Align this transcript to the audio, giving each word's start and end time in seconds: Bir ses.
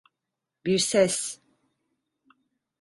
Bir 0.65 0.79
ses. 0.79 1.39